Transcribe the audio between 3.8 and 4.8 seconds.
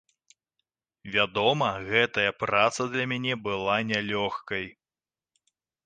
нялёгкай.